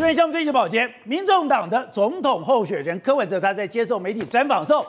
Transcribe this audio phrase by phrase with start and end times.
[0.00, 4.86] 这边像最近保洁，民众党的总统候选人柯文哲，他在接受媒体专访的时候，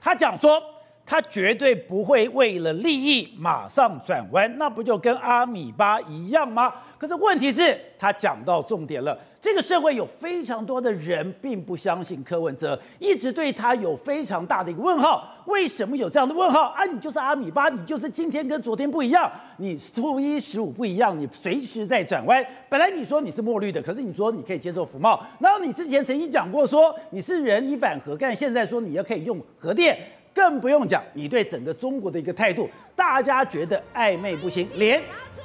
[0.00, 0.58] 他讲说，
[1.06, 6.72] 他绝对不会为了利益马上转弯，那不就跟阿米巴一样吗？
[6.96, 9.18] 可是问题是，他讲到重点了。
[9.38, 15.22] 这个社会有非常多的人并不相信柯文哲，一直对他有非常大的一个问号。
[15.44, 16.68] 为什么有这样的问号？
[16.68, 22.42] 啊，你就是阿米巴，你就是今天跟昨天不一样，你初一十五不一样，你随时在转弯。
[22.70, 29.98] 本来你说你是墨绿的，可是你说你可以接受福茂，然后你之前曾经讲过说你是人你反核，但现在说你要可以用核电，
[30.34, 35.00] 更不用讲你对整个中国的一个态度，大家觉得暧昧不清，连。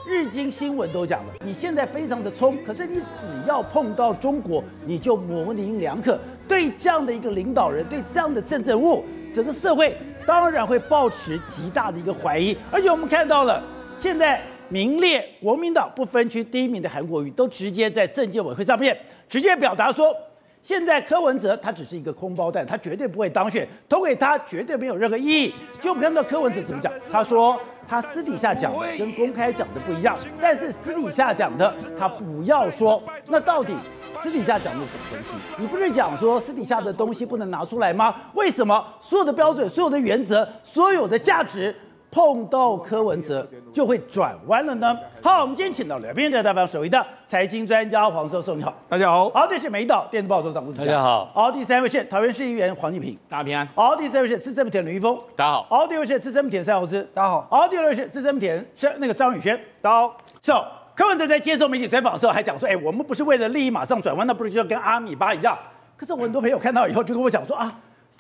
[0.08, 6.20] 日经新闻都讲了，你现在非常的冲，可是你只要碰到中国，你就模棱两可。
[6.48, 9.04] 对这样的一个领导人，对这样的政治人物，
[9.36, 12.58] 整个社会当然会抱持极大的一个怀疑。
[12.72, 13.62] 而且我们看到了，
[14.00, 20.16] 现在名列国民党不分区第一名的韩国瑜，都直接在政见委会上面直接表达说。
[20.62, 25.54] 现在柯文哲他只是一个空包弹，他绝对不会当选，投给他绝对没有任何意义。
[25.82, 33.02] 就看到柯文哲怎么讲，他说他私底下讲的跟公开讲的不一样，但是私底下讲的他不要说。
[33.28, 33.74] 那到底
[34.22, 35.62] 私底下讲的是什么东西？
[35.62, 38.14] 你不是讲说私底下的东西不能拿出来吗？
[38.34, 41.74] 为什么所有的标准、所有的原则、所有的价值？
[42.12, 44.98] 碰到柯文哲就会转弯了呢。
[45.22, 49.30] 好，我们今天请到了编者代表首位的财经专家黄寿寿，你好，大家好。
[49.30, 51.30] 好，这是美岛电子报总党部主大家好。
[51.34, 53.68] 好，第三位是桃园市议员黄敬平，大家平安。
[53.76, 55.64] 好，第三位是资深媒体人吕玉峰，大家好。
[55.70, 57.48] 好，第五位是资深媒体人蔡宏之，大家好。
[57.50, 60.18] 好，第二位是资深媒体人是那个张宇轩，大家好。
[60.42, 60.66] So，
[60.96, 65.58] 柯文哲在接受媒体专访的时候还讲说，哎，我们不是为了利益马上转弯，那不是就跟阿米巴一样？
[65.96, 67.72] 可是我很多朋友看到以后就跟我讲说啊。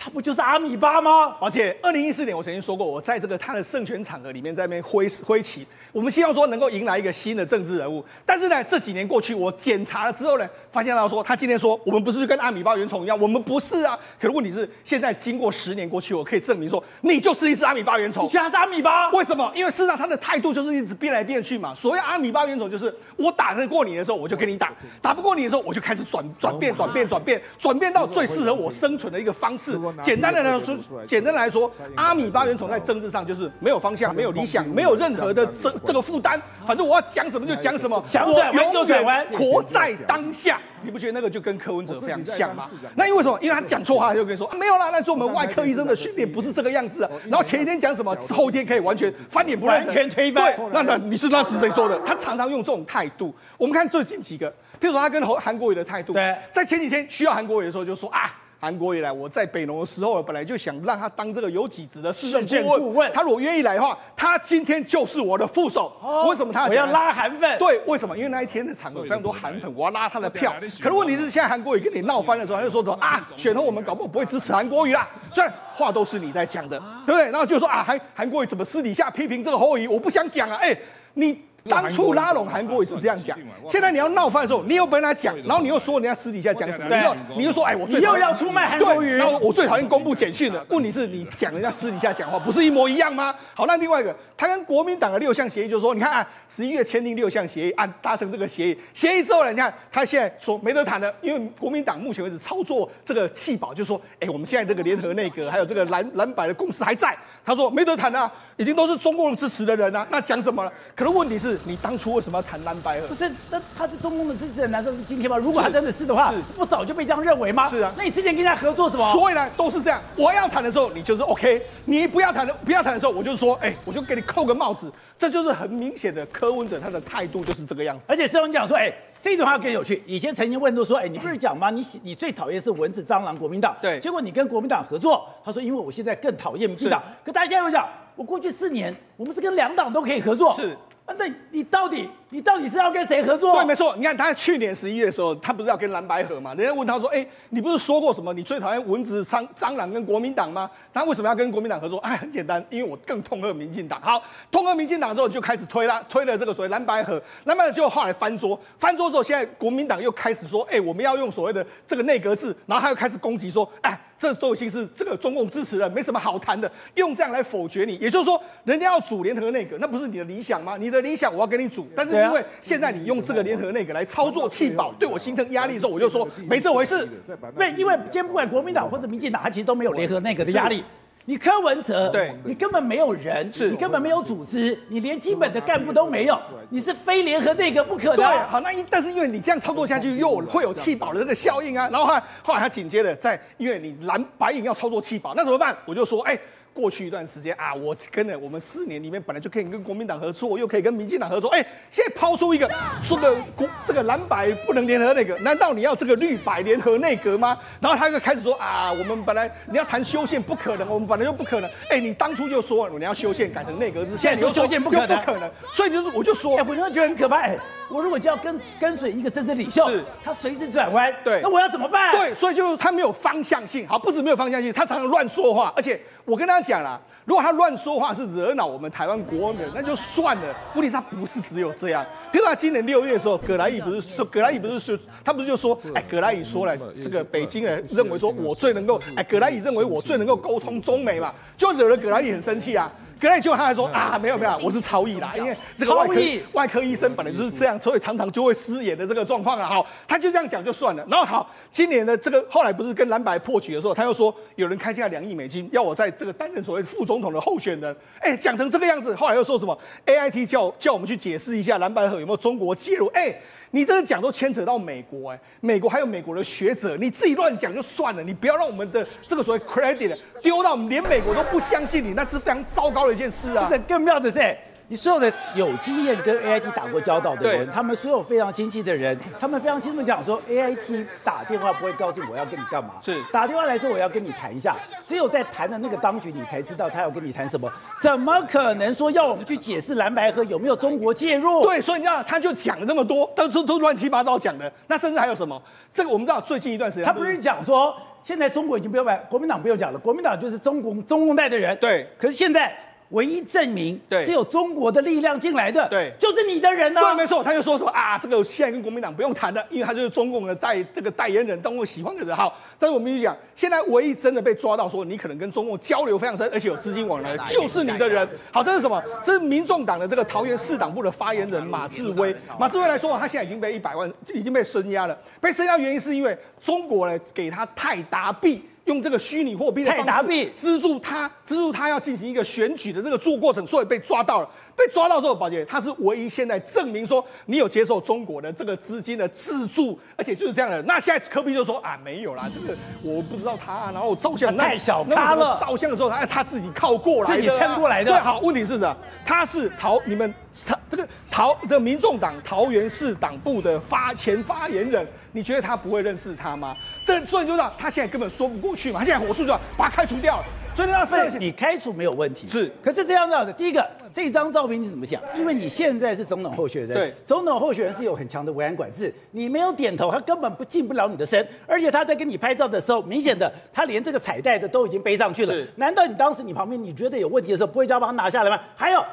[0.01, 1.35] 他不就是阿米巴吗？
[1.41, 8.01] 而且二零一四年我曾经说过，我在这个他的胜权场合里面在那边挥挥旗，我们希望说能够迎来一个新的政治人物。
[8.25, 13.99] 但是呢，这几年过去，我检查了之后呢，发现他说他今天说我们不是跟阿米巴原虫一样，我们不是啊。
[14.17, 18.25] 可是问题是，现在经过十年过去，我可以证明说你就是一只阿米巴原虫。
[18.31, 19.11] 你还是阿米巴？
[19.11, 19.51] 为什么？
[19.53, 21.73] 因为事实上他的态度就是一直变来变去嘛。
[21.75, 24.69] 所谓阿米巴原虫，就是我打得过你的时候，我就跟你打；
[25.01, 29.77] 打不过你的时候，我就开始转转变、转变、转变、转变到最适合我生存的一个方式。
[30.01, 30.77] 简单的来说。
[31.05, 40.59] 简单来说，阿米巴原虫在政治上就是没有方向、没有理想、没有任何的这这个负担，反正我要讲什么就讲什么，想转弯就转弯，活在当下。
[40.81, 42.69] 你不觉得那个就跟柯文哲非常像吗？
[42.95, 43.37] 那因为什么？
[43.41, 47.11] 因为他讲错话，他就跟你说啊，没有啦，那是我们外科医生的训练不是这个样子啊。
[47.29, 50.55] 然后前一天讲什么，后天可以完全翻脸不认，完全推翻。
[50.55, 51.99] 对，那那你是那是谁说的？
[52.05, 53.35] 他常常用这种态度。
[53.57, 58.33] 我们看最近几个，譬如说他跟韩韩国瑜的态度，对，在前几天需要韩国瑜的时候就说啊。
[58.61, 63.09] 韩国瑜来，我在北农的时候，本来就想让他当这个有几职的市政顾问。
[63.13, 65.93] 他如果愿意来的话，他今天就是我的副手。
[66.01, 67.57] 哦、为什么他要我要拉韩粉？
[67.57, 68.17] 对，为什么？
[68.17, 70.53] 因为那一天的场合非常多韩粉，我要拉他的票。
[70.81, 73.25] 可是问题是，现在韩国瑜跟你闹翻的时候，他就说什么啊？
[73.37, 75.07] 选后我们搞不好不会支持韩国瑜啦。
[75.31, 77.31] 虽然话都是你在讲的，对不对？
[77.31, 79.87] 然后就说啊，韩韩国瑜怎么私底下批评这个侯友宜？
[79.87, 80.77] 我不想讲啊，哎，
[81.13, 81.48] 你。
[81.69, 83.37] 当初拉拢韩国也是这样讲，
[83.67, 90.65] 现在你要闹翻的时候，你又不跟他讲，然后你又说人家私底下讲什么，你又你又说哎，我最又要出卖韩国瑜，然后我最讨厌公布简讯了。
[90.69, 93.33] 问题是你讲人家私底下讲话，不是一模一样吗？
[93.53, 107.15] 好，那另外一个，他跟国民党的六项协议就是说，你看啊，十一月签订六项协议，按达成这个协议，协议之后呢，你看他现在说没得谈了，因为国民党目前为止操作这个弃保，就是说，哎，我们现在这个联合内阁还有这个蓝蓝白的共识还在，
[107.45, 110.71] 他说没得谈啊，已经都是中共支持的人啊，那讲什么了？
[110.95, 112.37] 可是问题是你当初为什么？
[112.37, 113.07] 要谈蓝白合？
[113.07, 115.37] 不是，那他是中共的支持人，难道是今天吗？
[115.37, 117.69] 如果他真的是的话，不早就被这样认为吗？
[117.69, 119.11] 是啊，那你之前跟人家合作什么？
[119.11, 120.01] 所以呢，都是这样。
[120.15, 124.91] 我要谈的时候，你就是 OK；你不要谈的，不要谈的时候，我就是说，哎，我就给你扣个帽子。
[125.17, 128.05] 这就是很明显的柯文哲他的态度就是这个样子。
[128.07, 128.89] 而且社文讲说，哎，
[129.19, 130.01] 这段话更有趣。
[130.05, 131.69] 以前曾经问都说，哎，你不是讲吗？
[131.69, 133.75] 你喜你最讨厌是蚊子、蟑螂、国民党。
[133.81, 133.99] 对。
[133.99, 137.03] 结果你跟国民党合作，他说，因为我现在更讨厌民进党。
[137.25, 140.53] 可大家现在又讲，我过去四年，我们是跟两党都可以合作。
[140.53, 140.77] 是。
[141.09, 143.55] 啊那你到底你到底是要跟谁合作？
[143.55, 143.95] 对，没错。
[143.97, 146.53] 你看他在去年十一月的时候，他不是要跟蓝白合吗？
[146.53, 148.31] 人家问他说：“哎，你不是说过什么？
[148.31, 150.69] 你最讨厌蚊子、蟑蟑螂跟国民党吗？
[150.93, 151.97] 他为什么要跟国民党合作？
[152.01, 153.99] 哎，很简单，因为我更痛恨民进党。
[153.99, 154.21] 好，
[154.51, 157.19] 痛恨民进党之后就开始推了，推了这个所谓蓝白合。
[157.45, 170.75] 蓝白合就后来翻桌，翻桌之后，现在国民党又开始说：哎，我们要用所谓的这个内阁制，然后他又开始攻击说：哎。”这都已经是这个中共支持了，没什么好谈的，用这样来否决你，也就是说，人家要组联合内阁，那不是你的理想吗？
[170.77, 177.07] 你的理想我要跟你组，但是因为现在你用这个联合内阁来操作弃保，对我形成压力的时候，我就说没这回事。
[177.55, 180.83] 对，因为今天不管国民党或者民进党，他其实都没有联合内阁的压力。
[181.29, 191.87] 你柯文哲，对你根本没有人，是你根本没有组织，你连基本的干部都没有，你是非联合内阁不可的对，好，那一但是因为你这样操作下去，又会有弃保的这个效应啊。
[191.91, 195.77] 然后后来后来他紧接着在，因为你蓝白影要操作弃保，那怎么办？
[195.85, 196.35] 我就说，哎。
[196.79, 201.61] 过去一段时间啊，我跟了我们四年里面本来就可以跟国民党合作，又可以跟民进党合作，哎，
[201.91, 202.69] 现在抛出一个
[203.03, 207.57] 说个国这个蓝白不能联合内阁，难道你要这个绿白联合内阁吗？
[207.81, 217.57] 然后他就开始说啊，我们本来你要谈修宪不可能，我们本来就不可能，哎，你当初就说你要修宪改成内阁制，现在说修宪不可能，不可能，所以就是我就说，哎，我就觉得很可怕，哎，
[217.89, 222.15] 我如果就要跟跟随一个政治领袖，是他随之转弯，对，那我要怎么办？
[222.15, 225.99] 对，所以就是他没有方向性，好，不止没有方向性，他常常乱说话，而且。
[226.29, 230.55] 我跟他讲啦，如果他乱说话是惹恼我们台湾国人，那就算了。
[230.75, 232.05] 问题是他不是只有这样。
[232.31, 234.95] 比如他今年六月的时候，葛莱仪不是说，葛莱仪不是说，
[235.25, 242.91] 他不是就说，哎，葛莱仪说了，这个北京人认为说我最能够，哎，葛莱仪认为我最能够沟通中美嘛，就惹了葛莱仪很生气啊。
[243.19, 246.21] 隔来就他还说啊，没有没有，我是超译啦，因为这个外科
[246.53, 249.67] 外科医生本来就是这样，所以常常就会失言的这个状况啊。
[249.67, 251.05] 好，他就这样讲就算了。
[251.09, 257.95] 然后好，今年的这个后来不是跟蓝白破局的时候，他又说有人开价两亿美金要我在这个担任所谓副总统的候选人。
[258.21, 263.07] 哎，讲成这个样子，后来又说什么 AIT 叫叫我们去解释一下蓝白合有没有中国介入？
[263.07, 263.35] 哎。
[263.71, 273.67] 你这个讲都牵扯到美国哎，美国还有美国的学者，你自己乱讲就算了，你不要让我们的这个所谓 credit 丢到连美国都不相信你，那是非常糟糕的一件事啊。
[273.69, 274.57] 这更妙的是。
[274.91, 284.75] 你所有的有经验跟 A I T 打过交道的人，他们所有非常亲戚的人，他们非常清楚讲说，A I T 打电话不会告诉我要跟你干嘛，是打电话来说我要跟你谈一下，
[285.07, 287.71] 只有在谈的那个当局，你才知道他要跟你谈什么。
[288.01, 291.63] 怎么可能说要我们去解释蓝白河有没有中国介入？
[291.63, 294.71] 对，所以你知道他就讲了那么多，都都都乱七八糟讲的。
[294.87, 295.61] 那甚至还有什么？
[295.93, 301.77] 这个我们知道最近一段时间，他不是讲说现在中国已经不要把，国民党不用讲了，国民党就是中共中共带的人。
[301.77, 302.75] 对，可是现在。
[303.09, 307.15] 唯一证明是有中国的力量进来的，对，就是你的人呢、啊。
[307.15, 312.35] 对，没错，他就说什么啊，这个现在跟国民党不用谈了，因为他就是中共的代这个代言人，中共喜欢的人。
[312.37, 318.29] 好，但是我们就讲，现在唯一真的被抓到说你可能跟中共交流非常深，而且有资金往来， 就是你的人。
[318.51, 319.01] 好，这是什么？
[319.23, 322.35] 这是民众党的这个桃园市党部的发言人马志威。
[322.59, 325.17] 马志威来说，他现在已经被一百万，已经被声押了。
[325.41, 328.63] 被声押原因是因为中国呢给他太达币。
[328.89, 334.49] 用这个虚拟货币的方式资助他，资助他要进行一个选举的这个做过程，所以被抓到了。
[334.79, 340.81] 被抓到之后，宝杰他是唯一现在证明说你有接受中国的这个资金的资助，而且就是这样的。
[340.83, 345.59] 那现在科比就说啊，没有啦，这个我不知道他、啊，然后照相太小他了。
[345.59, 348.11] 照相的时候他他自己靠过来的、啊，自己撑过来的。
[348.11, 348.95] 对，好，问题是什么？
[349.25, 350.33] 他是桃你们
[350.65, 356.73] 他这个桃的民众党桃园市党部的发前发言人，你觉得他不会认识他吗？
[357.05, 360.45] 但所以就知道他现在根本说不过去嘛，他现在火速就要把他开除掉了。
[360.79, 362.71] 所以那是你开除没有问题，是。
[362.81, 365.21] 可是这样子的，第一个，这张照片你怎么想？
[365.35, 371.45] 因为你现在是总统候选人，对，总统候选人是有很强的维安管制，你没有点头，他根本不进不了你的身。
[371.67, 375.53] 而且他在跟你拍照的时候，明显的他连这个彩带的都已经背上去了。
[375.75, 378.57] 难道你当时你旁边你觉得有问题的时候，不会叫他把他拿下来吗？
[378.77, 379.03] 还有。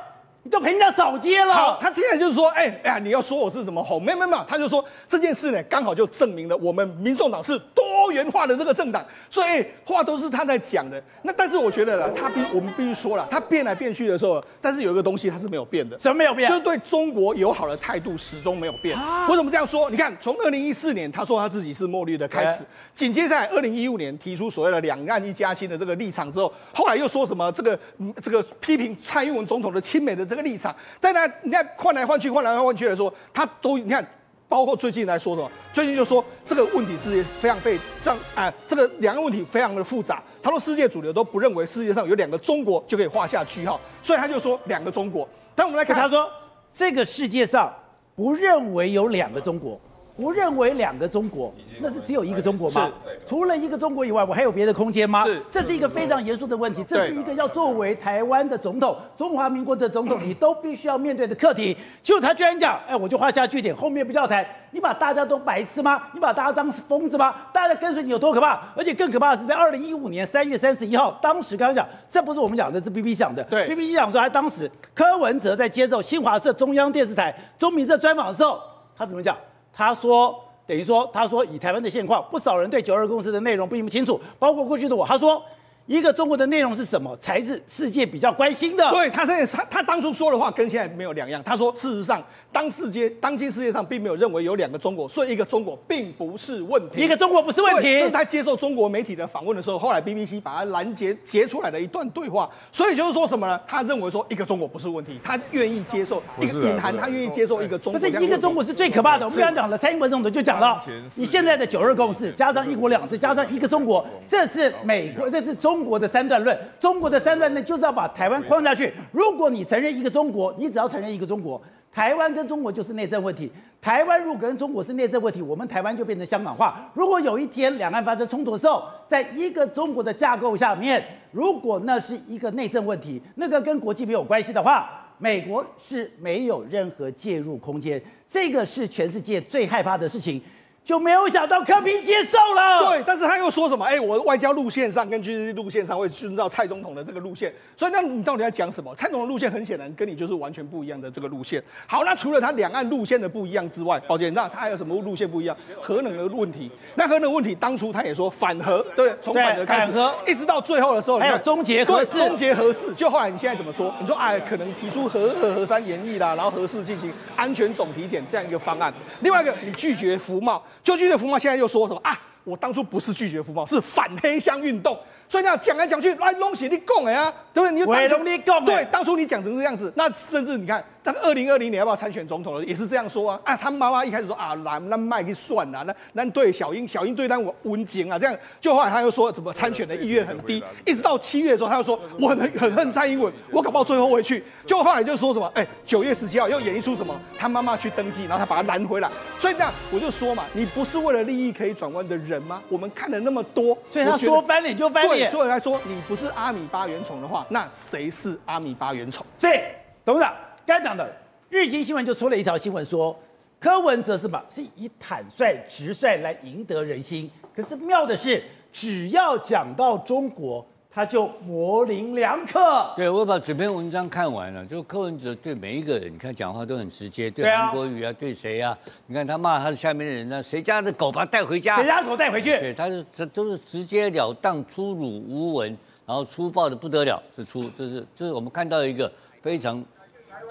[0.47, 1.53] 你都陪人家扫街了。
[1.53, 4.01] 好，他现在就是说，哎、欸、哎呀，你要说我是什么红？
[4.01, 11.03] 没有没有没有，他就说这件事呢，刚好就证明了我们民众党是多元化的这个政党，所以、欸、话都是他在讲的。
[11.23, 15.99] 那但是我觉得呢，他必我们必须说了，他变来变去的时候，但是有一个东西他是没有变的。
[15.99, 16.49] 什么没有变？
[16.49, 18.97] 就是对中国友好的态度始终没有变。
[18.97, 19.91] 啊、为什么这样说？
[19.91, 22.65] 你看，从二零一四年他说他自己是墨绿的开始，
[22.95, 27.77] 紧、欸、接在二零一五年提出所谓的两岸一家亲的这个立场之后，后来又说什么这个
[28.23, 34.07] 这个批评蔡英文总统的亲美的这个立场，但呢你看换来换去，换来换去来说，他都你看，
[34.49, 35.51] 包括最近来说什么？
[35.73, 40.23] 最近就说这个问题是非常被这样啊，这个两个问题非常的复杂。
[40.43, 45.29] 他说世界主流都不认为世界上有两个中国就可以画下句号，所以他就说两个中国。
[45.55, 46.31] 但我们来看，他说
[46.71, 47.75] 这个世界上
[48.15, 49.81] 不认为有两个中国。
[50.17, 52.91] 不认为两个中国，那是只有一个中国吗？
[53.27, 55.25] 除了一个中国以外，我还有别的空间吗？
[55.27, 61.77] 是，这是一个非常严肃的问题，这是一个要作为台湾的总统、中华民国的总统， 你都必须要面对的课题。
[62.03, 66.01] 就他居然讲，哎，我就画下句点，后面不叫谈，你把大家都白痴吗？
[66.15, 67.35] 你把大家当疯子吗？
[67.53, 68.63] 大家跟随你有多可怕？
[68.75, 73.45] 而且更可怕的是，在二零一五年三月三十一号，当时刚刚讲，这不是我们讲的，是 BBC 讲的。
[73.45, 78.59] 对，BBC 讲说，他当时柯文哲在接受新华社、中央电视台、中民社专访的时候，
[78.97, 79.37] 他怎么讲？
[79.77, 80.43] 他说。
[80.69, 85.07] 等于说，他说以台湾的现况，不少人对九二共识的内容并不清楚，包括过去的我。
[85.07, 85.41] 他说，
[85.87, 88.91] 一个中国的内容是什么，才是世界比较关心的。
[88.91, 91.41] 对，他现在他他当初说的话跟现在没有两样。
[91.45, 92.21] 他说，事实上，
[92.53, 97.01] 当世界当今世界上并没有认为有两个中国，所以一个中国并不是问题。
[97.01, 98.01] 一个中国不是问题。
[98.01, 102.51] 这是他接受中国媒体的访问的时候，后来 BBC 把他拦截截出来的一段对话。
[102.73, 103.61] 所以就是说什么呢？
[103.69, 108.01] 他认为说一个中国不是问题，他愿意接受一个隐含，他愿意接受一个中国。
[108.01, 109.25] 不是一个中国是最可怕的。
[109.25, 110.81] 我们刚刚讲了，蔡英文总统就讲了，
[111.15, 116.59] 你现在的九二共识加上一国两制加上一个中国，这是美国，这是中中国的三段论。
[116.81, 118.91] 中国的三段论就是要把台湾框下去。
[119.13, 123.53] 如果你承认一个中国，你只要承认一个中国，台湾跟中国就是内政问题。
[123.79, 126.91] 台湾如果跟中国是内政问题，我们台湾就变成香港化。
[126.95, 138.03] 如果有一天两岸发生冲突的时候，在一个中国的架构下面，如果那是一个内政问题，那个跟国际没有关系的话，美国是没有任何介入空间。
[138.27, 140.41] 这个是全世界最害怕的事情。
[140.87, 143.85] 就没有想到柯 P 接受了，对，但是他又说什么？
[143.85, 148.95] 哎，我外交路线上跟军事路线上会遵照蔡总统的这个路线，所以那你到底要讲什么？
[148.95, 151.61] 蔡总统的路线很显然跟你就是完全不一样的这个路线。
[151.89, 155.57] 好，那除了他两岸路线的不一样之外，宝杰，那他还有什么路线不一样？
[155.83, 156.71] 核能的问题。
[156.95, 162.95] 那核能问题当初他也说反核，对，从反核开始，核一直到最后的时候，还有终结核四，终结核四。
[162.95, 163.93] 就后来你现在怎么说？
[164.01, 168.95] 你说哎，可能提出核二核三研议啦，然后核四进行安全总体检这样一个方案。
[169.23, 171.57] 另外一个，你拒绝服贸，就拒绝服贸，现在。
[171.57, 172.19] 又说什么啊？
[172.45, 174.99] 我当初不是拒绝服贸，是反黑箱运动。
[175.29, 178.05] 所以你要讲来讲去，来东西你讲哎呀，对不对？
[178.05, 180.85] 你当初你讲，对，当初你讲成这样子，那甚至你看。
[181.07, 182.65] 那个二零二零年要不要参选总统了？
[182.65, 183.41] 也是这样说啊！
[183.45, 194.43] 啊，他妈妈一开始说啊，那那卖给算了，那那对小英，小英对那我温情啊，这样就后来他又说怎么参选的意愿很低，一直到七月的时候，他又说我很很恨蔡英文，我搞不好最后会去。
[194.67, 199.09] 就后来就说什么，哎、欸，九月十七号又演一出什么，他妈妈去登记，然后他把他拦回来。
[199.39, 202.61] 所以这样我就说嘛，你不是为了利益可以转弯的人吗？
[202.69, 205.31] 我们看了那么多，所以他说翻脸就翻脸。
[205.31, 209.25] 对，所以来说你不是阿米巴原虫的话，那谁是阿米巴原虫？
[209.39, 210.35] 对，董事长
[210.67, 211.11] 该讲的。
[211.49, 213.17] 日经新闻就出了一条新闻说，
[213.61, 217.31] 柯文哲是吧，是以坦率直率来赢得人心。
[217.55, 218.43] 可是妙的是，
[218.73, 222.93] 只要讲到中国，他就模棱两可。
[222.97, 228.77] 对，我把整篇文章看完了，就柯文哲对每一个人，你看讲话都很直接，对韩国瑜啊，对谁啊？
[229.07, 231.77] 你看他骂他的下面的人呢，谁家的狗把他带回家？
[231.77, 232.59] 谁家狗带回去？
[232.59, 235.69] 对，他是这都是直截了当、粗鲁无文，
[236.05, 237.23] 然后粗暴的不得了。
[237.37, 239.83] 这出这是这是我们看到一个非常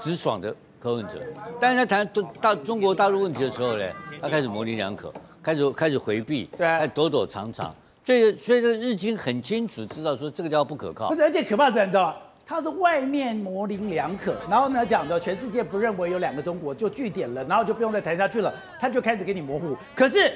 [0.02, 0.56] 直爽的。
[0.78, 1.20] 柯文哲，
[1.60, 3.84] 但是他谈到到中国大陆问题的时候呢，
[4.22, 5.12] 他开始模棱两可，
[5.42, 7.74] 开始开始回避，对，还躲躲藏藏。
[8.04, 11.10] 所以所以这个日经很清楚知道说这个叫不可靠。
[11.10, 12.16] 不是，而且可怕是，你知道吗？
[12.46, 19.76] 他是外面模棱两可，然后呢讲的全世界不认为有两个中国就据点了，然后就不用再谈下去了，他就开始给你模糊。
[19.96, 20.32] 可是。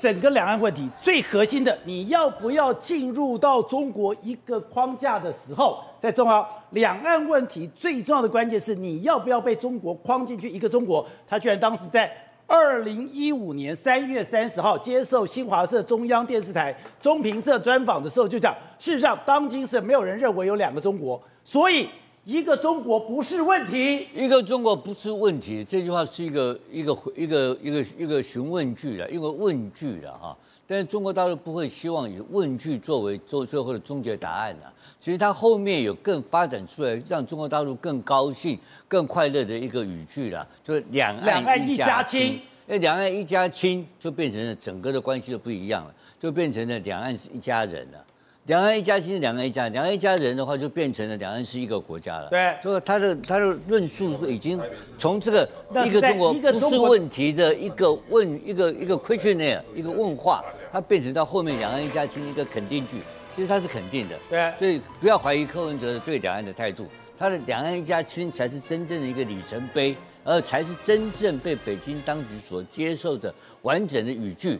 [0.00, 11.06] 整个两岸问题最核心的，你要不要进入到中国一个框架的时候，在重要两岸问题最重要的关键是你要不要被中国框进去一个中国？
[11.28, 12.10] 他居然当时在
[12.46, 21.86] 二零一五年三月三十号接受新华社中央电视台中评社专访的时候就讲，事实上当今是没有人认为有两个中国，所以。
[22.24, 25.64] 一个中国不是问题，一个中国不是问题。
[25.64, 30.36] 这句话是一个一个一个一个一个询问句了，一个问句了哈。
[30.66, 34.72] 但是中国大陆不会希望以问句作为做最后的终结答案了。
[35.00, 42.38] 其实它后面有更发展出来让中国大陆更高兴、更快乐的一个语句了，就是两岸一家亲。
[42.66, 48.04] 那两岸一家亲就变成了整个的关系就不一样了，就变成了两岸是一家人了。
[48.46, 52.28] 两岸一家亲是两岸一家，两岸一家人的话就变成了两岸是一个国家了。
[52.30, 54.60] 对，所以他的他的论述已经
[54.98, 55.48] 从这个
[55.86, 60.42] 一个中国不是问题的一个问一个一个 questionnaire 一个问话，
[60.72, 62.96] 它变成到后面两岸一家亲一个肯定句，
[63.36, 64.16] 其实它是肯定的。
[64.28, 66.86] 对，所以不要怀疑柯文哲对两岸的态度，
[67.18, 69.94] 他的两岸一家亲才是真正的一个里程碑，
[70.24, 73.32] 而才是真正被北京当局所接受的
[73.62, 74.58] 完整的语句。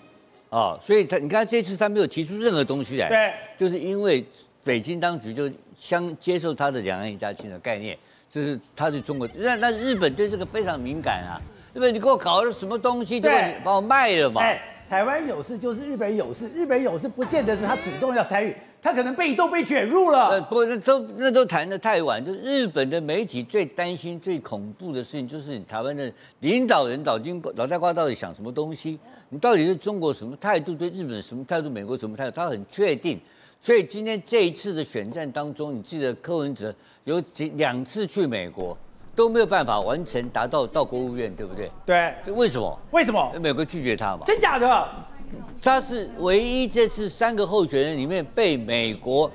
[0.51, 4.25] 啊、哦，所以他你看这次他没有提出任何东西来，对，就是因为
[4.65, 7.97] 北京当局就相接受他的两岸一家亲的概念，
[8.29, 11.41] 就是他对中国，那那日本对这个非常敏感啊，
[11.73, 14.43] 日本你给我搞了什么东西，就把你把我卖了嘛。
[14.43, 18.53] 哎，台湾有事就是日本有事，日本有事不见得是他主动要参与。
[18.83, 20.31] 他可能被动被卷入了。
[20.31, 22.25] 呃，不，那都那都谈得太晚。
[22.25, 28.99] 就日本的媒体最担心、最恐怖的事情，就是你台湾的领导人脑筋脑袋瓜到底想什么东西？
[29.29, 30.75] 你到底是中国什么态度？
[30.75, 31.71] 对日本什么态度？
[31.71, 32.33] 美国什么态度？
[32.35, 33.17] 他很确定。
[33.61, 38.77] 所以今天这一次的选战当中，你记得柯文哲有几两次去美国
[39.21, 41.71] 都没有办法完成达到到国务院，对不对？
[41.85, 42.15] 对。
[42.25, 42.79] 这为什么？
[42.91, 43.31] 为什么？
[43.39, 44.23] 美国拒绝他嘛？
[44.25, 44.89] 真假的？
[45.63, 49.31] 他是唯一这次三个候选人里面被美国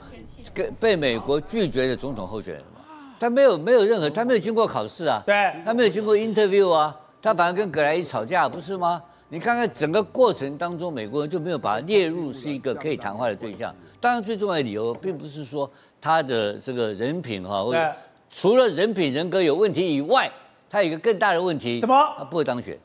[0.55, 2.81] 跟被美国拒绝的总统候选人嘛，
[3.19, 8.99] 他没有没有任何，他没有经过考试啊，对，他没有经过 interview 啊，他反而跟葛莱伊吵架，不是吗？
[9.29, 13.71] 你看看整个过程当中，美国人就没有把他列入是一个可以谈话的对象。
[14.01, 15.69] 当然，最重要的理由并不是说
[16.01, 17.93] 他的这个人品哈，或者
[18.37, 20.29] 除了人品人格有问题以外，
[20.69, 22.13] 他有一个更大的问题，什么？
[22.17, 22.77] 他不会当选。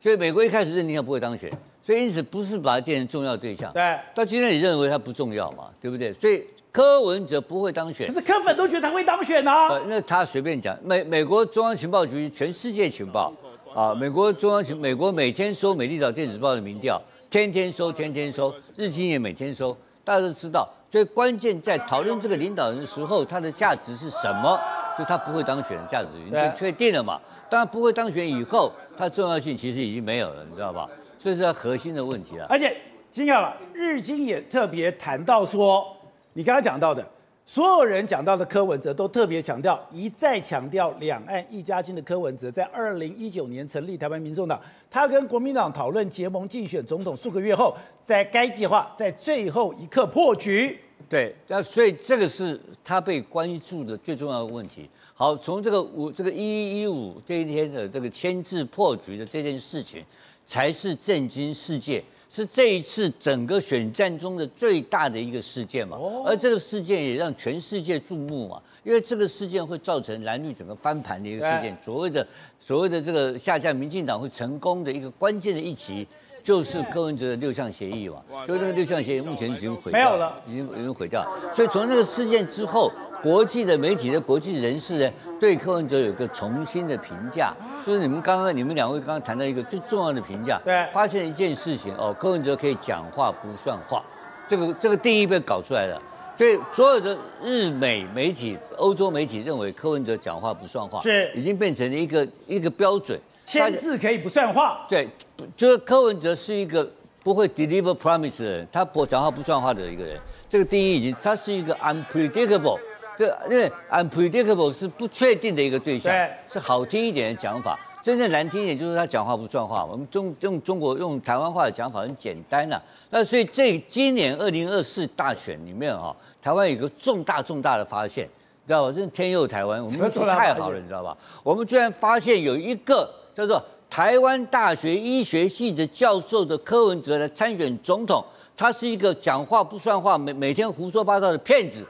[0.00, 3.70] 所以美国一开始认定他不会当选，所以因此不是把他变成重要对象。
[3.74, 5.68] 对，到今天你认为他不重要嘛？
[5.82, 6.10] 对不对？
[6.14, 8.06] 所以柯文哲不会当选。
[8.08, 9.68] 可是柯粉都觉得他会当选啊。
[9.68, 13.30] 呃，那他随便讲，美美国中央情报局全世界情报。
[13.74, 19.76] 啊，美国中央情，美国每天收《美丽岛电子报》的民调，天天收，天天收，日经也每天收。
[20.02, 24.60] 大家都知道，最关键在讨论这个领导人的时候，他的价值是什么？
[24.98, 27.20] 就他不会当选的价值已经确定了嘛。
[27.48, 30.90] 当然不会当选以后，他重要性其实已经没有了，你知道吧？
[31.16, 32.46] 这是他核心的问题了。
[32.48, 32.76] 而且，
[33.08, 35.86] 金耀，日经也特别谈到说，
[36.32, 37.06] 你刚刚讲到的。
[37.52, 47.76] 所有人讲到的柯文哲都特别强调，一再强调两岸一家亲的柯文哲，在二零一九年成立台湾民众党，他跟国民党讨论结盟竞选总统数个月后，
[48.06, 50.78] 在该计划在最后一刻破局。
[51.08, 54.88] 对，那所以这个是他被关注的最重要的问题。
[55.12, 60.04] 好，从这个五这个一一一五这一天的这个签字破局的这件事情，
[60.46, 62.00] 才是震惊世界。
[62.30, 72.24] 是这一次整个选战中的最大的一个事件嘛，而这个事件也让全世界注目嘛，因为这个事件会造成蓝绿整个翻盘的一个事件，所谓的
[72.60, 76.06] 所谓的这个下架民进党会成功的一个关键的一棋。
[76.42, 78.16] 就是柯文哲的六项协议嘛，
[78.46, 81.26] 就那个六项协议目前已经毁掉，没有了，已经已经毁掉。
[81.52, 82.90] 所以从那个事件之后，
[83.22, 87.54] 国际的媒体的国际人士呢，对柯文哲有一个重新的评价，
[87.84, 94.02] 就是你们刚刚你们两位刚刚谈到一个最重要的评价，对，发现一件事情哦，柯文哲可以讲话不算话，
[94.48, 96.00] 这个这个定义被搞出来了。
[96.36, 103.20] 所以所有的日美媒体、欧洲媒体认为柯文哲讲话不算话，是已经变成了一个一个标准。
[103.50, 105.08] 签字可以不算话，对，
[105.56, 106.88] 就是柯文哲是一个
[107.24, 110.16] 不会 deliver promise 的人，他不讲话不算话的一个人。
[110.48, 112.78] 这个定义已经，他是一个 unpredictable，
[113.16, 117.76] 这因为 unpredictable 是不确定的一个对象，对，是好听一点的讲法。
[118.00, 119.84] 真正难听一点就是他讲话不算话。
[119.84, 122.82] 我们中用中国用台湾话的讲法很简单呐、啊。
[123.10, 128.92] 那所以这今年二零二四大选里面啊，台湾有个重大重大的发现，你知道吧？
[128.92, 131.16] 真是天佑台湾，我们运气太好了，你知道吧？
[131.42, 133.12] 我们居然发现有一个。
[133.40, 138.22] 叫做台湾大学医学系的教授的柯文哲来参选总统，
[138.56, 141.84] 他是一个讲话不算话、每每天胡说八道的骗子。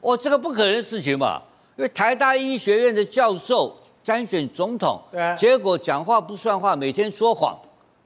[0.00, 1.40] 哦，这个不可能的事情嘛，
[1.76, 5.00] 因为台大医学院的教授参选总统，
[5.38, 7.56] 结果讲话不算话，每天说谎。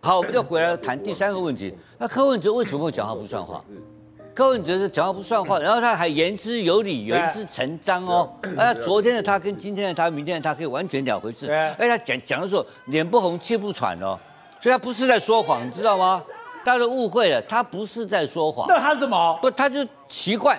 [0.00, 3.64] 好，我们就回来谈第三个问题，那柯文哲为什么会讲话不算话？
[4.38, 8.32] 柯文哲是讲话不算话，然后他还言之有理、言之成章哦。
[8.56, 11.52] 而昨天的他跟今天的他、明天的他可以完全两回事。
[11.52, 14.16] 而且他讲讲的时候脸不红气不喘哦，
[14.60, 16.22] 所以他不是在说谎，你知道吗？
[16.64, 18.68] 大家都误会了，他不是在说谎。
[18.68, 19.36] 那他什么？
[19.42, 20.56] 不，他就奇怪，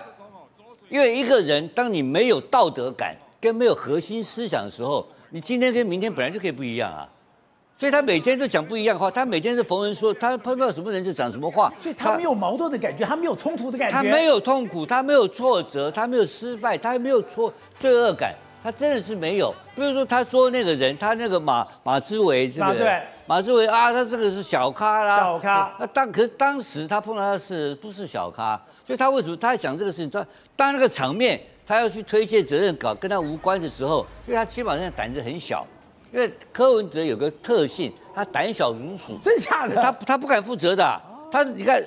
[0.89, 7.07] 因为一个人当你没有道德感跟没有核心思想的时候，你今天跟明天本来就可以不一样啊。
[7.79, 11.71] 所以他每天都讲不一样的话，他每天是逢人说，他碰到什么人就讲什么话。
[11.81, 13.95] 所以他没有矛盾的感觉，他没有冲突的感觉。
[13.95, 19.55] 他没有痛苦，他没有挫折，他没有失败，他还没有错罪恶感，他真的是没有。
[19.77, 23.01] 比如说他说那个人，他那个马马之维，对不对？
[23.25, 25.17] 马之维啊，他这个是小咖啦。
[25.17, 25.73] 小咖。
[25.79, 28.61] 那当可是当时他碰到他是不是小咖？
[28.85, 30.09] 所以他为什么他在讲这个事情？
[30.09, 35.65] 他当那个场面他要去推卸责任搞跟他无关的时候，因为他基本上胆子很小。
[36.11, 39.75] 因为柯文哲有个特性，他胆小如鼠，真假的？
[39.75, 41.01] 他他不敢负责的。
[41.31, 41.83] 他你看，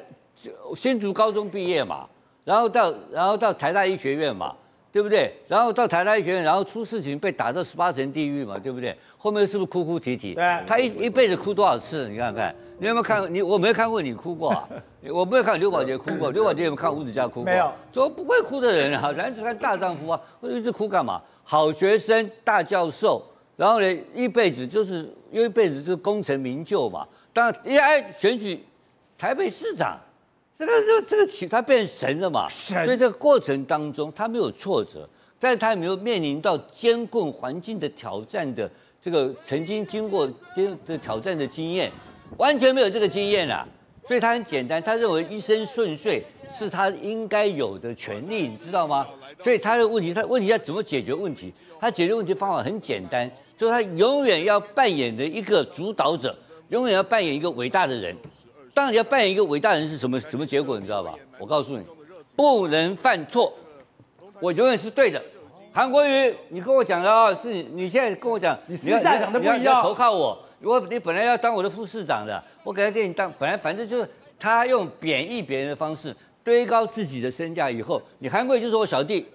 [0.77, 2.07] 新竹高中毕业嘛，
[2.45, 4.55] 然后到然后到台大医学院嘛，
[4.93, 5.35] 对不对？
[5.49, 8.97] 然后到台大医学院，然后出事情被打到十八层地狱嘛，对不对？
[9.19, 10.35] 后面是不是哭哭啼啼？
[10.35, 10.63] 对。
[10.67, 12.09] 他一一辈子哭多少次？
[12.09, 13.35] 你看看，你有没有看？
[13.35, 14.69] 你我没有看过你哭过啊？
[15.11, 16.31] 我没有看刘宝杰哭过。
[16.33, 17.45] 刘宝杰有没有看吴子嘉哭过？
[17.45, 17.73] 没有。
[17.93, 21.21] 说不会哭的人啊，咱只看大丈夫啊，会一直哭干嘛？
[21.43, 23.21] 好学生，大教授。
[23.63, 27.07] 然后呢，一辈子就是因为一辈子就是功成名就嘛。
[27.33, 28.61] 当然，一哎选举
[29.17, 29.97] 台北市长，
[30.59, 32.49] 这个这个这个他变神了嘛。
[32.51, 32.85] 神。
[32.85, 38.69] 所以这个过程当中，他没有挫折，但是他也没有面临到艰困环境的挑战的
[39.01, 41.89] 这个曾经经过这的挑战的经验，
[42.39, 43.65] 完全没有这个经验啊。
[44.05, 46.21] 所以他很简单，他认为一生顺遂
[46.53, 49.07] 是他应该有的权利，你知道吗？
[49.39, 51.53] 所以他的问题，他问题要怎么解决问题？
[51.79, 53.31] 他解决问题方法很简单。
[53.57, 56.37] 就是他永远要扮演的一个主导者，
[56.69, 58.17] 永远要扮演一个伟大的人。
[58.75, 60.79] 当你要扮演一个伟大人是什么什么结果？
[60.79, 61.15] 你知道吧？
[61.39, 61.85] 我告诉你，
[62.35, 63.53] 不能犯错，
[64.41, 65.23] 我永远是对的。
[65.73, 70.39] 韩国瑜，你跟我讲的啊，是你现在跟我讲，你私下讲的不一样，你要投靠我。
[70.63, 79.27] 我你本来要当我的副市长的，我给他给你当，本来反正就是他用贬义别人的方式堆高自己的身价，以后你韩国瑜就是我小弟，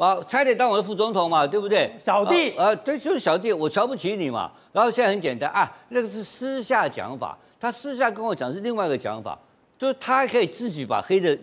[0.00, 1.92] 啊，差点当我的副总统嘛，对不对？
[2.00, 4.50] 小弟，啊，对，就是小弟，我瞧不起你嘛。
[4.72, 9.38] 然后现在很简单啊，那个是私下讲法，他私下跟我讲是另外一个讲法。
[9.78, 11.34] 就是他可以自己把黑的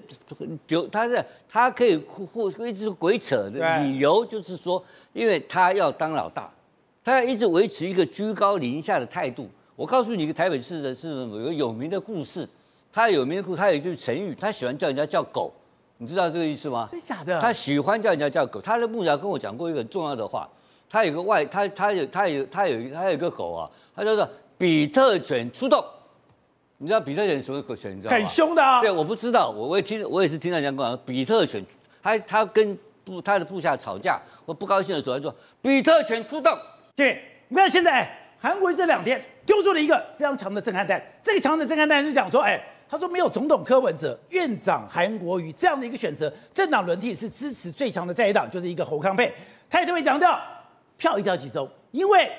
[0.67, 6.48] 就他是他可以或一直鬼扯的理由，就是说，因为他要当老大，
[7.04, 9.50] 他要一直维持一个居高临下的态度。
[9.76, 12.48] 我告诉你一个台北市的市政府有个有名的故事，
[12.93, 15.52] 他有名的故事，他有一句成语，他喜欢叫人家叫狗，
[15.98, 16.88] 你知道这个意思吗？
[16.92, 17.40] 真假的？
[17.40, 18.62] 他喜欢叫人家叫狗。
[18.62, 20.48] 他的幕僚跟我讲过一个很重要的话，
[20.90, 25.84] 他有个外，他他有他有他有他有一个狗啊，他叫做比特犬出动。
[26.80, 27.98] 你知道比特犬什么狗犬？
[27.98, 28.18] 你知道吗？
[28.20, 28.80] 很凶的啊！
[28.82, 31.66] 对，我不知道，我我也听，我也是听到人家讲，比特犬，
[32.04, 36.56] 他他跟部他的部下吵架，我不高兴的时候，他说比特犬出动。
[36.96, 38.08] 对，你看现在
[38.40, 49.34] 韩国瑜这两天丢出了一个非常强的震撼弹，这个强的震撼弹是讲说，哎，他说没有总统柯文哲、院长韩国瑜这样的一个选择，政党轮替是支持最强的在野党，就是一个侯康配。
[49.69, 50.39] 他也特别强调，
[50.97, 52.30] 票一定要集中，因为。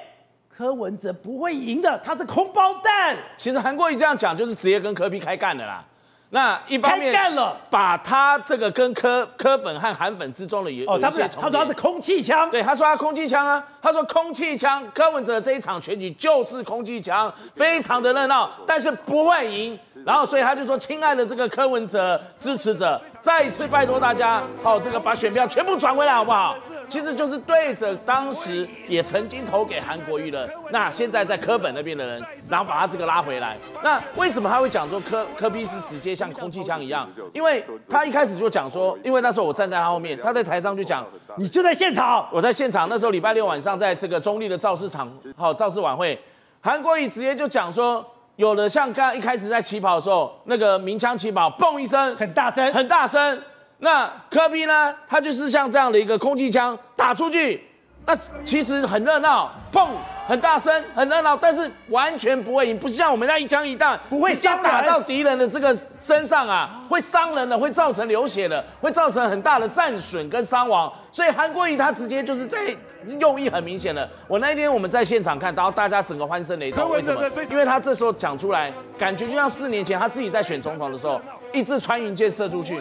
[0.51, 3.17] 柯文哲不会赢的，他是空包蛋。
[3.37, 5.85] 其实韩国瑜这样讲，就是直接跟柯 P 开干的啦。
[6.31, 19.79] 那一方面开干了，把他这个跟柯柯粉和韩粉之中的有哦，他不是，他说他是空气枪，对，他说他空气枪啊，他说空气枪，柯文哲这一场选举就是空气枪，非常的热闹，但是不会赢。
[20.09, 26.57] 然后所以他就说，亲爱的这个柯文哲支持者，再一次拜托大家，哦，这个把选票全部转回来好不好？
[26.89, 33.59] 其实就是对着当时也曾经投给韩国瑜的，那现在在柯本那边的人，然后把他这个拉回来。
[33.83, 37.07] 那为什么他会讲说柯柯 P 是直接像空气枪一样？
[37.35, 41.05] 因为他一开始就讲说，因为那时候我站在他后面，他在台上就讲，
[41.37, 42.89] 你就在现场，我在现场。
[42.89, 46.19] 那时候礼拜六晚上在这个中立的造势场，好造势晚会，
[46.63, 48.03] 韩国瑜直接就讲说，
[48.39, 53.43] 有的像刚刚一开始在起跑的时候，那个鸣枪起跑，嘣一声，很大声，很大声。
[53.79, 54.95] 那科比呢？
[55.09, 57.68] 他就是像这样的一个空气枪打出去，
[58.09, 59.87] 那其实很热闹，砰，
[60.27, 70.91] 很大声，很热闹，但是完全不会赢，不像我们那一枪一弹，不会先打到敌人的这个身上啊，会伤人的，会造成流血的，会造成很大的战损跟伤亡。
[71.13, 72.75] 所以韩国瑜他直接就是在
[73.21, 74.09] 用意很明显的。
[74.27, 77.23] 我那一天我们在现场看到大家整个欢声雷动，为什么？
[77.51, 81.21] 因为他这时候讲出来，感觉就像四年前他自己在选总统的时候，
[81.53, 82.81] 一支穿云箭射出去。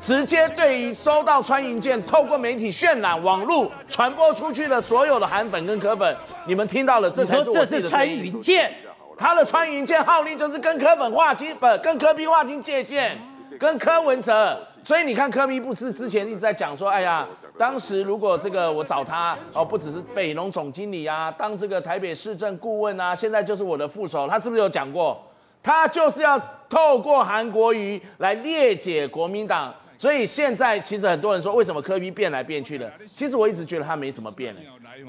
[0.00, 7.66] 直接对于收到穿云箭，透过媒体渲染、网络传播出去的所有的韩粉跟柯粉，你们听到了，这才是我的。
[7.66, 8.72] 这是穿云箭，
[9.16, 13.18] 他的穿云箭号令就是跟柯粉划清，不，跟柯比划清界限，
[13.58, 14.58] 跟柯文哲。
[14.84, 17.26] 所以你看柯比不是之前一直在讲说，哎呀，
[17.58, 25.20] 当时如果这个我找他哦，不只是北农总经理啊，当这个台北市政顾问啊，现在就是我的副手，他是不是有讲过？
[25.60, 29.74] 他就是要透过韩国瑜来裂解国民党。
[29.98, 32.90] 所以现在其实很多人说，为什么柯 P 变来变去的？
[33.06, 34.60] 其实我一直觉得他没什么变的，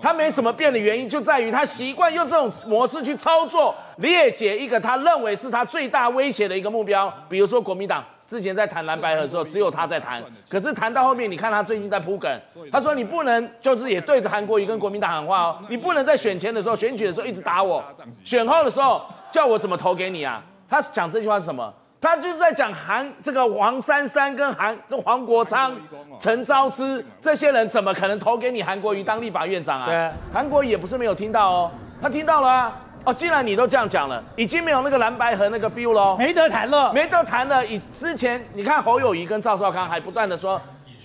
[0.02, 7.14] 他没什么变的原因就在于他习惯用这种模式去操作，裂解一个他认为是他最大威胁的一个目标。
[7.30, 17.84] 比如说国民党之前在谈蓝白合的时候，只有他在谈，可是谈到后面，你看他最近在铺梗，他说你不能就是也对着韩国瑜跟国民党喊话哦，你不能在选前的时候、选举的时候一直打我，
[18.26, 20.44] 选后的时候叫我怎么投给你啊？
[20.68, 21.72] 他讲这句话是什么？
[22.02, 25.76] 他就是在讲韩这个黄珊珊跟韩这黄国昌、
[26.20, 29.86] 陈昭之这些人怎么可能投给你韩国瑜当立法院长啊？
[29.86, 32.78] 对，韩国瑜也不是没有听到哦，他听到了啊。
[33.06, 37.66] 哦，既然你都这样讲了，已经没有那个蓝白和那个 feel 了，没得谈了，没得谈了。
[37.66, 40.62] 以之前你看侯友宜跟赵少康还不断的说，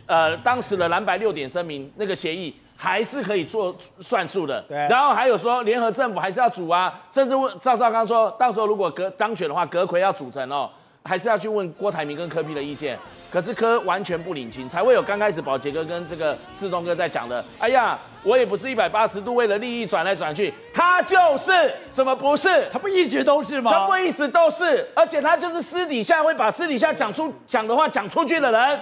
[0.06, 4.60] 呃，当时的蓝白六点声明那个协议还是可以做算数的。
[4.62, 10.68] 对，然后还有说联合政府还是要组啊，甚至问赵少康说，到时候如果阁当选的话，阁揆要组成哦。
[11.06, 12.98] 还是要去问郭台铭跟柯 P 的意见，
[13.30, 17.44] 可是柯完全不领情，才会有刚开始宝杰哥跟这个世忠哥在讲的。
[17.58, 21.52] 哎呀，我也不是一百八十度为了利益转来转去，他就是
[21.92, 22.48] 怎么不是？
[22.72, 23.70] 他不一直都是吗？
[23.70, 28.80] 他不一直都是，而且他就是私底下会把私底下讲出讲的话讲出去的人。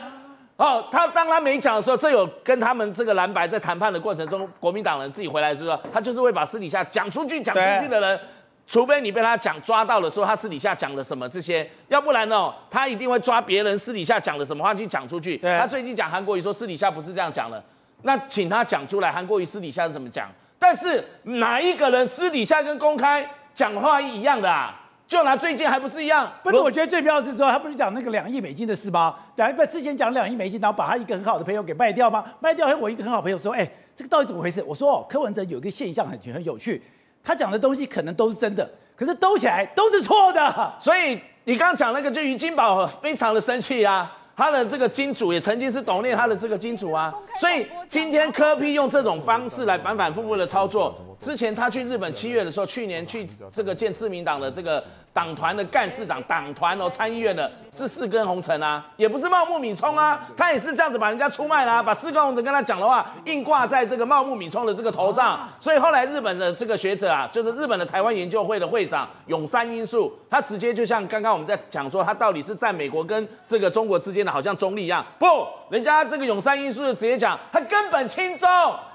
[0.59, 8.21] 哦，他当他没讲的时候，这有跟他们这个蓝白在谈判的过程中，国民党人自己回来之后，他就是会把私底下讲出去讲出去的人。
[8.67, 15.37] 除非你被他讲抓到了，说他私底下讲了什么这些，要不然呢，他一定会抓别人私底下讲了什么话去讲出去。
[15.39, 17.63] 他最近讲韩国瑜说私底下不是这样讲的，
[18.03, 20.31] 那请他讲出来，韩国瑜私底下是怎么讲？
[20.59, 24.79] 但是哪一个人私底下跟公开讲话一样的啊？
[25.09, 26.33] 就拿最近还不是一样？
[26.43, 29.15] 不是，我觉得最妙的是说，他不是讲那个两亿美金的事吗？
[29.37, 32.25] 两亿不之前讲两亿美金，然后把他一个很好的朋友给卖掉吗？
[32.41, 34.63] 卖掉，我一个很好朋友说，哎，这个到底怎么回事？
[34.63, 36.81] 我说哦，柯文哲有一个现象很很有趣，
[37.25, 40.75] 他讲的东西可能都是真的，可是兜起来都是错的。
[40.81, 44.11] 所以你刚刚讲那个，就于金宝非常的生气啊。
[44.35, 50.97] 他的这个金主也曾经是董念他的这个金主啊，所以今天柯批用这种方式来反反复复的操作。
[51.23, 54.83] 之前他去日本七月的时候，去年去这个见自民党的这个
[55.13, 65.49] 党团的干事长，党团哦参议院的是四根红尘啊，也不是茂木敏充啊，他也是这样子把人家出卖啦、啊，把四根红尘跟他讲的话硬挂在这个茂木敏充的这个头上。
[65.61, 74.33] 所以后来日本的这个学者啊，就是日本的台湾研究会的会长永山英树，他直接就像刚刚我们在讲说，他到底是在美国跟这个中国之间的。
[74.33, 75.27] 好像中立一样，不，
[75.69, 78.49] 人家这个永山英树就直接讲，他根本亲中，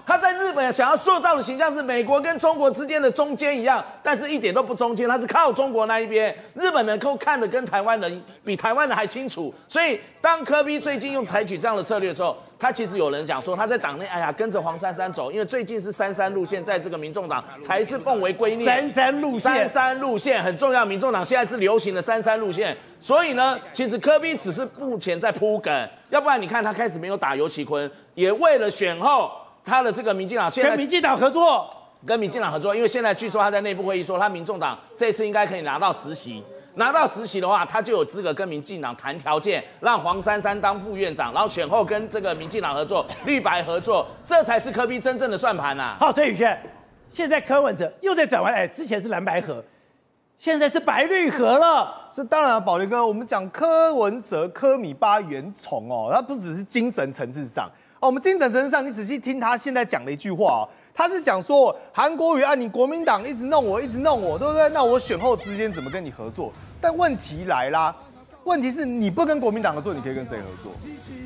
[0.08, 6.34] 他在日本想要塑造的形象是美国跟中国之间的中间一样，但是一点都不中间，他是靠中国那一边。
[6.54, 18.64] 日本人都看得跟台湾人比台湾人还清楚，所以当柯 P 最近用采取这样的策略的时候，他其实有人讲说他在党内，哎呀，跟着黄珊珊走，因为最近是三三路线，在这个民众党才是奉为圭臬。
[18.64, 22.76] 三三路线，三三路线很重要，民众党现在是流行的三三路线。
[23.02, 29.30] 所以呢，其实柯 P 只是目前在铺梗，要不然你看他开始没有打游其坤，也为了选后
[29.68, 31.70] 他的这个民进党现在跟民进党合作，
[32.06, 36.42] 跟民进党合作，因为现在据说他在内部会议说，他民众党这次应该可以拿到十席，
[36.76, 45.98] 拿到十席的话，他就有资格跟民进党谈条件，让黄珊珊当副院长，然后选后跟这个民进党合作，绿白合作，这才是柯比真正的算盘呐、啊。
[46.00, 46.58] 好，所以宇轩，
[47.12, 49.62] 现在柯文哲又在转弯，哎，之前是蓝白合。
[50.40, 57.68] 现在是白绿合了，是当然啊，宝林哥，我们讲柯文哲、柯米巴原虫哦，他不只是精神层次上
[58.00, 64.70] 哦，我们精神层上，你仔细听他现在讲的一句话哦，他是讲说韩国瑜啊，你国民党一直弄我，一直弄我，对不对？
[64.70, 66.54] 那我选后之间怎么跟你合作？
[66.80, 67.96] 但问题来啦，
[68.44, 70.72] 问题是你不跟国民党合作，你可以跟谁合作？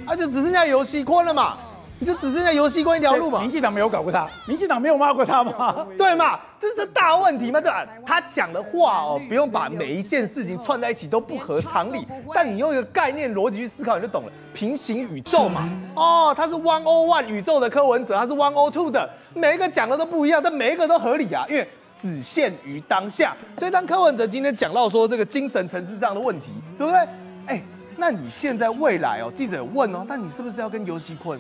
[0.06, 1.58] 啊，就只剩下游戏坤了嘛。
[2.02, 3.40] 你就只剩下游锡堃一条路嘛？
[3.42, 5.86] 民进党没有搞过他，民进党没有骂过他吗？
[5.96, 6.40] 对嘛？
[6.60, 7.62] 这是大问题嘛？
[7.62, 7.86] 对吧？
[8.04, 14.32] 他讲的话哦，不用把每一件事情串在一起都不合常理，但你用一个概念逻辑去思考，你就懂了。
[14.52, 21.70] 平行宇宙嘛，哦，他是 one o one 宇宙的柯文哲，他是 one o two 的，每一个讲的都不一样，但每一个都合理啊，因为
[22.02, 23.38] 只限于当下。
[23.60, 27.00] 所以当柯文哲今天讲到说这个精神层次上的问题，对不对？
[27.46, 27.62] 哎，
[27.98, 31.40] 那你现在未来哦，记者问哦，那你是不是要跟游锡堃？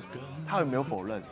[0.51, 1.23] 他有没有否认？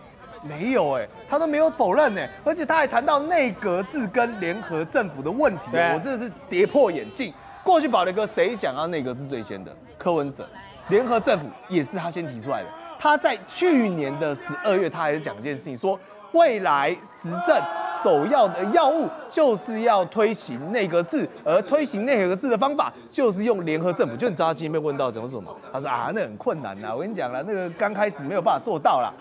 [0.42, 7.34] 没有哎、欸，他都没有否认呢、欸，而且他还谈到内阁制跟联合政府的问题，我真的是跌破眼镜。
[7.62, 9.76] 过去宝杰哥谁讲到内阁制最先的？
[9.98, 10.48] 柯文哲，
[10.88, 12.70] 联合政府也是他先提出来的。
[12.98, 16.00] 他在去年的十二月，他还是讲一件事情，说
[16.32, 17.62] 未来执政
[18.04, 24.16] 首要的要务就是要推行内阁制，而推行内阁制的方法就是用联合政府。
[24.16, 25.56] 就你知道他今天被问到讲什么？
[25.72, 29.14] 他说啊，那很困难呐，我跟你讲了，那个刚开始没有办法做到啦，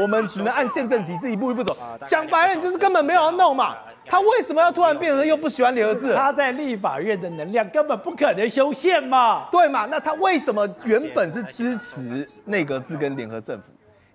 [0.00, 1.76] 我们只能按宪政体制一步一步走。
[2.06, 3.74] 讲白了，你就是根本没有要弄嘛。
[4.04, 6.12] 他为什么要突然变成又不喜欢联合制？
[6.14, 9.46] 他在立法院的能量根本不可能修宪嘛。
[9.50, 9.86] 对嘛？
[9.86, 13.64] 那他为什么原本是支持内阁制跟联合政府？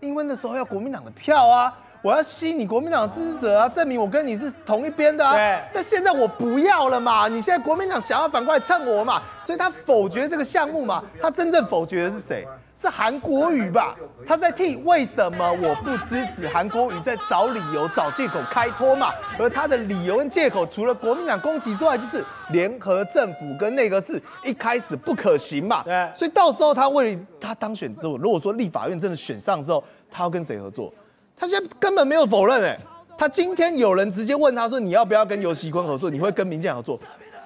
[0.01, 1.73] 因为那时候要国民党的票啊。
[2.01, 5.35] 我要吸你国民党的支持者啊，证明我跟你是同一边的啊。
[5.35, 5.59] 对。
[5.73, 11.03] 但现在我不要了嘛，你现在国民党想要反过来蹭我嘛，所以他否决这个项目嘛。
[11.21, 12.47] 他真正否决的是谁？
[12.79, 13.95] 是韩国瑜吧？
[14.27, 19.09] 他在替为什么我不支持韩国瑜在找理由、找借口开脱嘛。
[19.39, 25.81] 而他的理由跟借口，除了国民党攻击之外，就是联合政府跟内阁是一开始不可行嘛。
[25.83, 26.07] 对。
[26.13, 30.93] 所以到时候他为了他当选之后，如果说立法院真的选上之后，他要跟谁合作？
[31.39, 32.77] 他现在根本没有否认哎，
[33.17, 36.09] 他今天有人直接问他说，你要不要跟游锡坤合作？
[36.09, 36.99] 你会跟民进党合作？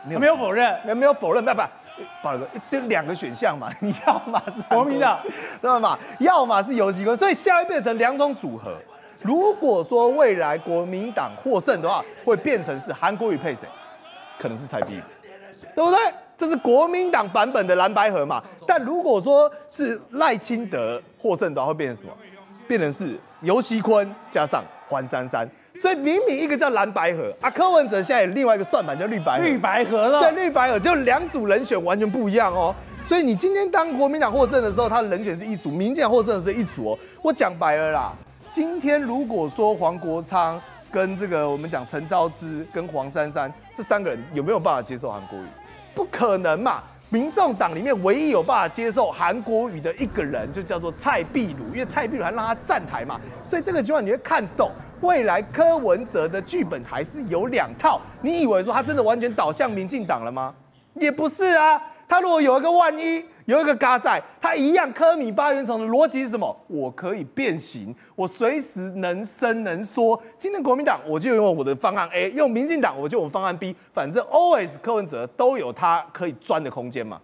[0.08, 1.62] 没有，没有否认，没没有否认，不不，
[2.24, 5.20] 宝哥，这两个选项嘛，你要么是国民党，
[5.60, 6.00] 知道吗？
[6.20, 8.76] 要么是游锡坤，所以现在变成两种组合。
[9.22, 13.68] 如果说未来国民党获胜的话，会变成是韩国瑜配谁？
[14.40, 16.00] 可能是蔡壁如，对不对？
[16.36, 18.42] 这是国民党版本的蓝白合嘛。
[18.66, 22.14] 但如果说是赖清德获胜的话，会变成什么？
[22.68, 32.74] 变成是尤熙坤加上黄珊珊，所以明明一个叫蓝白河啊，柯文哲现在有另外一个算盘叫绿白合，绿白河了，对，绿白河就两组人选完全不一样哦。
[33.04, 37.00] 所以你今天当国民党获胜的时候，他的人选是一组；民进党获胜的是一组哦。
[37.22, 38.14] 我讲白了啦，
[38.52, 45.46] 今天如果说黄国昌跟这个我们讲陈昭之跟黄珊珊这三个人有没有办法接受韩国瑜？
[45.96, 46.84] 不可能嘛。
[47.14, 54.72] 民众党里面唯一有办法接受韩国语的一个人，就叫做蔡壁如，因为蔡壁如还让他站台嘛，所以这个情况你会看懂，
[55.02, 58.00] 未来柯文哲的剧本还是有两套。
[58.22, 60.56] 你以为说他真的完全倒向民进党了吗？
[60.94, 61.82] 也不是啊。
[62.08, 66.56] 他如果有一个万一，有一个嘎在，他一样科米八元虫的逻辑是什么？
[66.68, 70.22] 我可以变形，我随时能伸能缩。
[70.38, 77.20] 今天国民党我就用我的方案 A，用民进党我就用方案 B，反正 always 柯文哲都有他可以钻的空间嘛。